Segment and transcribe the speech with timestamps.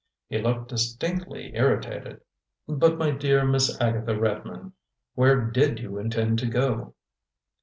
[0.29, 2.21] He looked distinctly irritated.
[2.67, 4.71] "But my dear Miss Agatha Redmond,
[5.13, 6.95] where did you intend to go?"